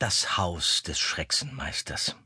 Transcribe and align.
Das 0.00 0.38
Haus 0.38 0.82
des 0.82 0.98
Schrecksenmeisters. 0.98 2.16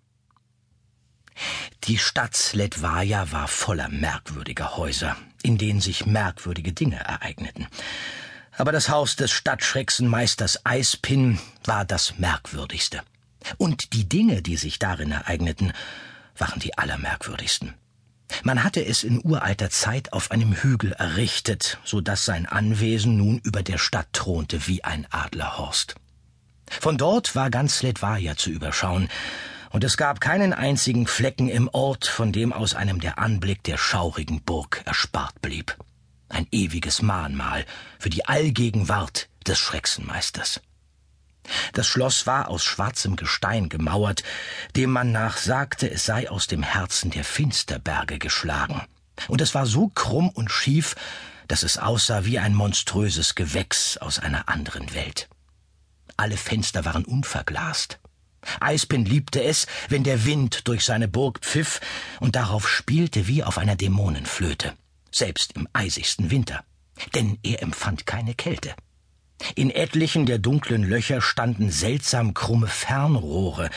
Die 1.82 1.98
Stadt 1.98 2.36
Sledvaja 2.36 3.32
war 3.32 3.48
voller 3.48 3.88
merkwürdiger 3.88 4.76
Häuser, 4.76 5.16
in 5.42 5.58
denen 5.58 5.80
sich 5.80 6.06
merkwürdige 6.06 6.72
Dinge 6.72 7.00
ereigneten. 7.00 7.66
Aber 8.52 8.70
das 8.70 8.90
Haus 8.90 9.16
des 9.16 9.32
Stadtschrecksenmeisters 9.32 10.64
Eispin 10.64 11.40
war 11.64 11.84
das 11.84 12.16
merkwürdigste. 12.16 13.02
Und 13.58 13.92
die 13.92 14.08
Dinge, 14.08 14.40
die 14.40 14.56
sich 14.56 14.78
darin 14.78 15.10
ereigneten, 15.10 15.72
waren 16.38 16.60
die 16.60 16.78
allermerkwürdigsten. 16.78 17.74
Man 18.44 18.62
hatte 18.62 18.86
es 18.86 19.02
in 19.02 19.20
uralter 19.20 19.70
Zeit 19.70 20.12
auf 20.12 20.30
einem 20.30 20.52
Hügel 20.52 20.92
errichtet, 20.92 21.78
so 21.84 22.00
dass 22.00 22.24
sein 22.24 22.46
Anwesen 22.46 23.16
nun 23.16 23.38
über 23.38 23.64
der 23.64 23.78
Stadt 23.78 24.12
thronte 24.12 24.68
wie 24.68 24.84
ein 24.84 25.08
Adlerhorst. 25.10 25.96
Von 26.68 26.98
dort 26.98 27.34
war 27.34 27.50
ganz 27.50 27.78
Sledvaja 27.78 28.36
zu 28.36 28.50
überschauen, 28.50 29.08
und 29.70 29.82
es 29.82 29.96
gab 29.96 30.20
keinen 30.20 30.52
einzigen 30.52 31.08
Flecken 31.08 31.48
im 31.48 31.68
Ort, 31.72 32.06
von 32.06 32.30
dem 32.30 32.52
aus 32.52 32.74
einem 32.74 33.00
der 33.00 33.18
Anblick 33.18 33.64
der 33.64 33.76
schaurigen 33.76 34.40
Burg 34.40 34.82
erspart 34.84 35.42
blieb. 35.42 35.76
Ein 36.28 36.46
ewiges 36.52 37.02
Mahnmal 37.02 37.66
für 37.98 38.08
die 38.08 38.24
Allgegenwart 38.24 39.28
des 39.48 39.58
Schrecksenmeisters. 39.58 40.60
Das 41.72 41.88
Schloss 41.88 42.26
war 42.26 42.48
aus 42.48 42.62
schwarzem 42.62 43.16
Gestein 43.16 43.68
gemauert, 43.68 44.22
dem 44.76 44.90
man 44.90 45.10
nach 45.10 45.36
sagte, 45.36 45.90
es 45.90 46.06
sei 46.06 46.30
aus 46.30 46.46
dem 46.46 46.62
Herzen 46.62 47.10
der 47.10 47.24
Finsterberge 47.24 48.20
geschlagen. 48.20 48.82
Und 49.26 49.40
es 49.40 49.54
war 49.56 49.66
so 49.66 49.88
krumm 49.88 50.28
und 50.28 50.52
schief, 50.52 50.94
dass 51.48 51.62
es 51.64 51.78
aussah 51.78 52.24
wie 52.24 52.38
ein 52.38 52.54
monströses 52.54 53.34
Gewächs 53.34 53.96
aus 53.96 54.20
einer 54.20 54.48
anderen 54.48 54.94
Welt. 54.94 55.28
Alle 56.16 56.36
Fenster 56.36 56.84
waren 56.84 57.04
unverglast. 57.04 57.98
Eispin 58.60 59.04
liebte 59.04 59.42
es, 59.42 59.66
wenn 59.88 60.04
der 60.04 60.24
Wind 60.24 60.68
durch 60.68 60.84
seine 60.84 61.08
Burg 61.08 61.40
pfiff 61.40 61.80
und 62.20 62.36
darauf 62.36 62.68
spielte 62.68 63.26
wie 63.26 63.42
auf 63.42 63.58
einer 63.58 63.76
Dämonenflöte, 63.76 64.74
selbst 65.10 65.52
im 65.54 65.66
eisigsten 65.72 66.30
Winter, 66.30 66.64
denn 67.14 67.38
er 67.42 67.62
empfand 67.62 68.06
keine 68.06 68.34
Kälte. 68.34 68.74
In 69.56 69.70
etlichen 69.70 70.26
der 70.26 70.38
dunklen 70.38 70.84
Löcher 70.84 71.20
standen 71.20 71.70
seltsam 71.70 72.34
krumme 72.34 72.68
Fernrohre, 72.68 73.68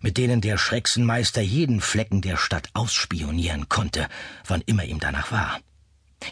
mit 0.00 0.16
denen 0.16 0.40
der 0.40 0.56
Schrecksenmeister 0.56 1.40
jeden 1.40 1.80
Flecken 1.80 2.22
der 2.22 2.36
Stadt 2.36 2.68
ausspionieren 2.74 3.68
konnte, 3.68 4.08
wann 4.46 4.62
immer 4.62 4.84
ihm 4.84 5.00
danach 5.00 5.32
war. 5.32 5.60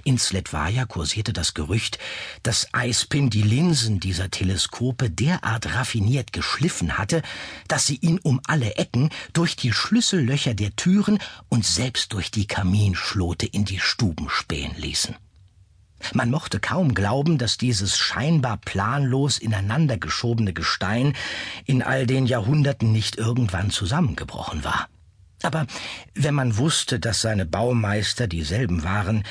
In 0.04 0.18
Sletvaja 0.18 0.84
kursierte 0.86 1.32
das 1.32 1.54
Gerücht, 1.54 1.98
dass 2.42 2.72
Eispin 2.72 3.30
die 3.30 3.42
Linsen 3.42 4.00
dieser 4.00 4.30
Teleskope 4.30 5.10
derart 5.10 5.74
raffiniert 5.74 6.32
geschliffen 6.32 6.98
hatte, 6.98 7.22
dass 7.68 7.86
sie 7.86 7.96
ihn 7.96 8.18
um 8.18 8.40
alle 8.46 8.76
Ecken 8.76 9.10
durch 9.32 9.56
die 9.56 9.72
Schlüssellöcher 9.72 10.54
der 10.54 10.76
Türen 10.76 11.18
und 11.48 11.64
selbst 11.64 12.12
durch 12.12 12.30
die 12.30 12.46
Kaminschlote 12.46 13.46
in 13.46 13.64
die 13.64 13.80
Stuben 13.80 14.28
spähen 14.28 14.76
ließen. 14.76 15.16
Man 16.14 16.30
mochte 16.30 16.60
kaum 16.60 16.94
glauben, 16.94 17.38
dass 17.38 17.58
dieses 17.58 17.98
scheinbar 17.98 18.56
planlos 18.58 19.38
ineinander 19.38 19.98
geschobene 19.98 20.52
Gestein 20.52 21.14
in 21.64 21.82
all 21.82 22.06
den 22.06 22.26
Jahrhunderten 22.26 22.92
nicht 22.92 23.16
irgendwann 23.16 23.70
zusammengebrochen 23.70 24.64
war. 24.64 24.88
Aber 25.42 25.66
wenn 26.14 26.34
man 26.34 26.56
wusste, 26.56 26.98
dass 26.98 27.20
seine 27.20 27.46
Baumeister 27.46 28.26
dieselben 28.26 28.82
waren, 28.82 29.22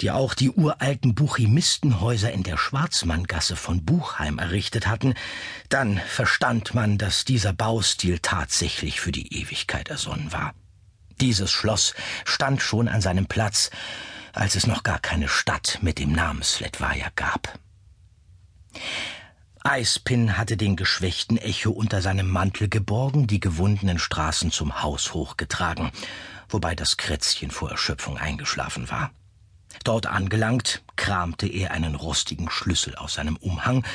die 0.00 0.10
auch 0.10 0.34
die 0.34 0.50
uralten 0.50 1.14
Buchimistenhäuser 1.14 2.32
in 2.32 2.42
der 2.42 2.56
Schwarzmanngasse 2.56 3.54
von 3.54 3.84
Buchheim 3.84 4.38
errichtet 4.38 4.88
hatten, 4.88 5.14
dann 5.68 5.98
verstand 5.98 6.74
man, 6.74 6.98
dass 6.98 7.24
dieser 7.24 7.52
Baustil 7.52 8.18
tatsächlich 8.18 9.00
für 9.00 9.12
die 9.12 9.40
Ewigkeit 9.40 9.88
ersonnen 9.88 10.32
war. 10.32 10.52
Dieses 11.20 11.52
Schloss 11.52 11.94
stand 12.24 12.60
schon 12.60 12.88
an 12.88 13.00
seinem 13.00 13.26
Platz, 13.26 13.70
als 14.32 14.56
es 14.56 14.66
noch 14.66 14.82
gar 14.82 14.98
keine 14.98 15.28
Stadt 15.28 15.78
mit 15.82 15.98
dem 15.98 16.10
Namen 16.10 16.42
Sletvaja 16.42 17.08
gab. 17.14 17.58
Eispin 19.64 20.36
hatte 20.36 20.56
den 20.56 20.74
geschwächten 20.74 21.36
Echo 21.36 21.70
unter 21.70 22.02
seinem 22.02 22.28
Mantel 22.28 22.68
geborgen, 22.68 23.28
die 23.28 23.38
gewundenen 23.38 23.98
Straßen 23.98 24.50
zum 24.50 24.82
Haus 24.82 25.14
hochgetragen, 25.14 25.92
wobei 26.48 26.74
das 26.74 26.96
Krätzchen 26.96 27.50
vor 27.50 27.70
Erschöpfung 27.70 28.18
eingeschlafen 28.18 28.90
war. 28.90 29.12
Dort 29.84 30.06
angelangt, 30.06 30.82
kramte 30.96 31.46
er 31.46 31.70
einen 31.70 31.94
rostigen 31.94 32.50
Schlüssel 32.50 32.96
aus 32.96 33.14
seinem 33.14 33.36
Umhang 33.36 33.86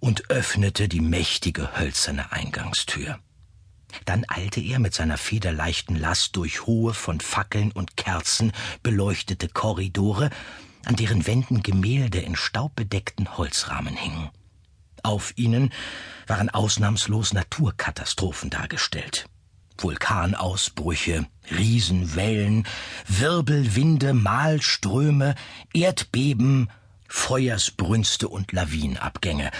und 0.00 0.30
öffnete 0.30 0.88
die 0.88 1.00
mächtige 1.00 1.78
hölzerne 1.78 2.32
Eingangstür. 2.32 3.18
Dann 4.04 4.24
eilte 4.28 4.60
er 4.60 4.78
mit 4.78 4.94
seiner 4.94 5.16
federleichten 5.16 5.96
Last 5.96 6.36
durch 6.36 6.66
hohe, 6.66 6.92
von 6.92 7.20
Fackeln 7.20 7.72
und 7.72 7.96
Kerzen 7.96 8.52
beleuchtete 8.82 9.48
Korridore, 9.48 10.30
an 10.84 10.96
deren 10.96 11.26
Wänden 11.26 11.62
Gemälde 11.62 12.20
in 12.20 12.36
staubbedeckten 12.36 13.38
Holzrahmen 13.38 13.96
hingen. 13.96 14.30
Auf 15.06 15.34
ihnen 15.36 15.72
waren 16.26 16.50
ausnahmslos 16.50 17.32
Naturkatastrophen 17.32 18.50
dargestellt. 18.50 19.28
Vulkanausbrüche, 19.78 21.26
Riesenwellen, 21.48 22.66
Wirbelwinde, 23.06 24.14
Malströme, 24.14 25.36
Erdbeben, 25.72 26.70
Feuersbrünste 27.06 28.26
und 28.26 28.50
Lawinenabgänge. 28.50 29.52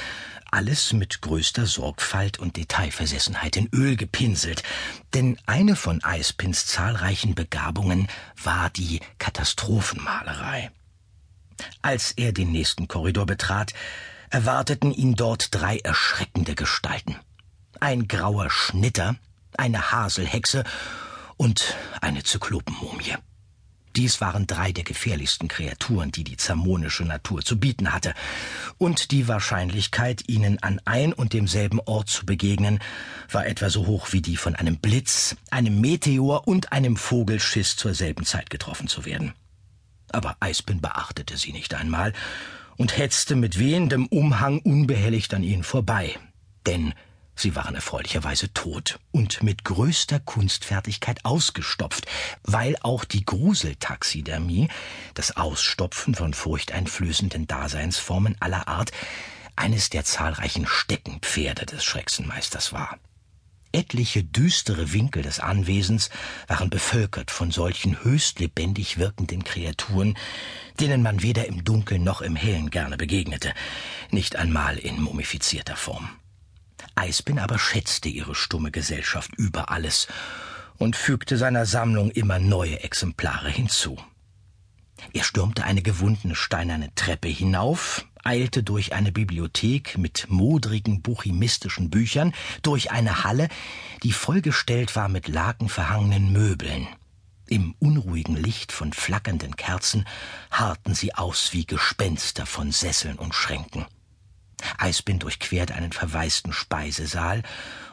Alles 0.50 0.92
mit 0.92 1.22
größter 1.22 1.66
Sorgfalt 1.66 2.40
und 2.40 2.56
Detailversessenheit 2.56 3.56
in 3.56 3.68
Öl 3.72 3.94
gepinselt, 3.94 4.64
denn 5.14 5.38
eine 5.46 5.76
von 5.76 6.02
Eispins 6.02 6.66
zahlreichen 6.66 7.36
Begabungen 7.36 8.08
war 8.42 8.70
die 8.70 8.98
Katastrophenmalerei. 9.18 10.72
Als 11.82 12.10
er 12.10 12.32
den 12.32 12.50
nächsten 12.50 12.88
Korridor 12.88 13.26
betrat, 13.26 13.74
erwarteten 14.30 14.92
ihn 14.92 15.14
dort 15.14 15.54
drei 15.54 15.78
erschreckende 15.78 16.54
Gestalten. 16.54 17.16
Ein 17.80 18.08
grauer 18.08 18.50
Schnitter, 18.50 19.16
eine 19.56 19.92
Haselhexe 19.92 20.64
und 21.36 21.76
eine 22.00 22.22
Zyklopenmumie. 22.22 23.16
Dies 23.96 24.20
waren 24.20 24.46
drei 24.46 24.72
der 24.72 24.84
gefährlichsten 24.84 25.48
Kreaturen, 25.48 26.12
die 26.12 26.22
die 26.22 26.36
zermonische 26.36 27.04
Natur 27.04 27.40
zu 27.40 27.58
bieten 27.58 27.94
hatte, 27.94 28.12
und 28.76 29.10
die 29.10 29.26
Wahrscheinlichkeit, 29.26 30.28
ihnen 30.28 30.62
an 30.62 30.82
ein 30.84 31.14
und 31.14 31.32
demselben 31.32 31.80
Ort 31.80 32.10
zu 32.10 32.26
begegnen, 32.26 32.78
war 33.30 33.46
etwa 33.46 33.70
so 33.70 33.86
hoch 33.86 34.12
wie 34.12 34.20
die 34.20 34.36
von 34.36 34.54
einem 34.54 34.76
Blitz, 34.76 35.36
einem 35.50 35.80
Meteor 35.80 36.46
und 36.46 36.72
einem 36.72 36.98
Vogelschiss 36.98 37.76
zur 37.76 37.94
selben 37.94 38.26
Zeit 38.26 38.50
getroffen 38.50 38.86
zu 38.86 39.06
werden. 39.06 39.32
Aber 40.12 40.36
Eisbin 40.40 40.82
beachtete 40.82 41.38
sie 41.38 41.52
nicht 41.52 41.72
einmal 41.72 42.12
und 42.76 42.96
hetzte 42.96 43.36
mit 43.36 43.58
wehendem 43.58 44.06
Umhang 44.06 44.58
unbehelligt 44.60 45.32
an 45.34 45.42
ihnen 45.42 45.64
vorbei, 45.64 46.18
denn 46.66 46.94
sie 47.34 47.54
waren 47.54 47.74
erfreulicherweise 47.74 48.52
tot 48.52 48.98
und 49.12 49.42
mit 49.42 49.64
größter 49.64 50.20
Kunstfertigkeit 50.20 51.24
ausgestopft, 51.24 52.06
weil 52.42 52.76
auch 52.82 53.04
die 53.04 53.24
Gruseltaxidermie, 53.24 54.68
das 55.14 55.36
Ausstopfen 55.36 56.14
von 56.14 56.34
furchteinflößenden 56.34 57.46
Daseinsformen 57.46 58.36
aller 58.40 58.68
Art, 58.68 58.92
eines 59.56 59.88
der 59.90 60.04
zahlreichen 60.04 60.66
Steckenpferde 60.66 61.66
des 61.66 61.84
Schrecksenmeisters 61.84 62.72
war. 62.72 62.98
Etliche 63.76 64.24
düstere 64.24 64.94
Winkel 64.94 65.22
des 65.22 65.38
Anwesens 65.38 66.08
waren 66.46 66.70
bevölkert 66.70 67.30
von 67.30 67.50
solchen 67.50 68.02
höchst 68.02 68.40
lebendig 68.40 68.96
wirkenden 68.96 69.44
Kreaturen, 69.44 70.16
denen 70.80 71.02
man 71.02 71.20
weder 71.20 71.46
im 71.46 71.62
Dunkeln 71.62 72.02
noch 72.02 72.22
im 72.22 72.36
Hellen 72.36 72.70
gerne 72.70 72.96
begegnete, 72.96 73.52
nicht 74.10 74.36
einmal 74.36 74.78
in 74.78 74.98
mumifizierter 75.02 75.76
Form. 75.76 76.08
Eisbin 76.94 77.38
aber 77.38 77.58
schätzte 77.58 78.08
ihre 78.08 78.34
stumme 78.34 78.70
Gesellschaft 78.70 79.34
über 79.36 79.70
alles 79.70 80.08
und 80.78 80.96
fügte 80.96 81.36
seiner 81.36 81.66
Sammlung 81.66 82.10
immer 82.10 82.38
neue 82.38 82.82
Exemplare 82.82 83.50
hinzu. 83.50 83.98
Er 85.12 85.24
stürmte 85.24 85.64
eine 85.64 85.82
gewundene 85.82 86.34
steinerne 86.34 86.94
Treppe 86.94 87.28
hinauf, 87.28 88.06
eilte 88.24 88.62
durch 88.62 88.92
eine 88.92 89.12
Bibliothek 89.12 89.98
mit 89.98 90.26
modrigen 90.28 91.02
buchimistischen 91.02 91.90
Büchern, 91.90 92.34
durch 92.62 92.90
eine 92.90 93.24
Halle, 93.24 93.48
die 94.02 94.12
vollgestellt 94.12 94.96
war 94.96 95.08
mit 95.08 95.28
lakenverhangenen 95.28 96.32
Möbeln. 96.32 96.88
Im 97.48 97.76
unruhigen 97.78 98.36
Licht 98.36 98.72
von 98.72 98.92
flackernden 98.92 99.54
Kerzen 99.54 100.04
harrten 100.50 100.94
sie 100.94 101.14
aus 101.14 101.52
wie 101.52 101.64
Gespenster 101.64 102.44
von 102.44 102.72
Sesseln 102.72 103.16
und 103.16 103.34
Schränken. 103.34 103.86
Eisbind 104.78 105.22
durchquert 105.22 105.70
einen 105.70 105.92
verwaisten 105.92 106.52
Speisesaal, 106.52 107.42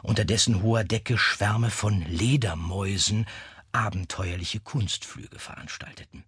unter 0.02 0.24
dessen 0.24 0.62
hoher 0.62 0.82
Decke 0.82 1.18
Schwärme 1.18 1.70
von 1.70 2.04
Ledermäusen 2.08 3.26
abenteuerliche 3.70 4.60
Kunstflüge 4.60 5.38
veranstalteten. 5.38 6.24